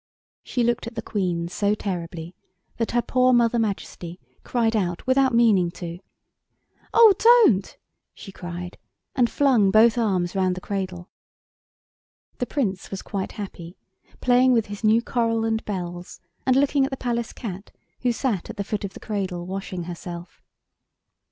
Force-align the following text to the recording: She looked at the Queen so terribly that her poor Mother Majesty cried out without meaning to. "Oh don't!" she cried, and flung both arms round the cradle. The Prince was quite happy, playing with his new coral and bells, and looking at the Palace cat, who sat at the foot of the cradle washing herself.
She 0.41 0.63
looked 0.63 0.87
at 0.87 0.95
the 0.95 1.03
Queen 1.03 1.47
so 1.47 1.75
terribly 1.75 2.33
that 2.77 2.89
her 2.89 3.03
poor 3.03 3.33
Mother 3.33 3.59
Majesty 3.59 4.19
cried 4.43 4.75
out 4.75 5.05
without 5.05 5.31
meaning 5.31 5.69
to. 5.73 5.99
"Oh 6.91 7.13
don't!" 7.19 7.77
she 8.15 8.31
cried, 8.31 8.79
and 9.15 9.29
flung 9.29 9.69
both 9.69 9.99
arms 9.99 10.35
round 10.35 10.55
the 10.55 10.59
cradle. 10.59 11.11
The 12.39 12.47
Prince 12.47 12.89
was 12.89 13.03
quite 13.03 13.33
happy, 13.33 13.77
playing 14.21 14.53
with 14.53 14.65
his 14.65 14.83
new 14.83 15.03
coral 15.03 15.45
and 15.45 15.63
bells, 15.65 16.19
and 16.47 16.55
looking 16.55 16.83
at 16.83 16.89
the 16.89 16.97
Palace 16.97 17.31
cat, 17.31 17.69
who 18.01 18.11
sat 18.11 18.49
at 18.49 18.57
the 18.57 18.63
foot 18.63 18.83
of 18.83 18.95
the 18.95 18.99
cradle 18.99 19.45
washing 19.45 19.83
herself. 19.83 20.41